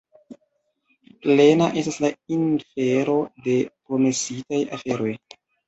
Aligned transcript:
Plena 1.25 1.67
estas 1.83 1.99
la 2.07 2.11
infero 2.39 3.21
de 3.47 3.57
promesitaj 3.77 4.65
aferoj. 4.81 5.15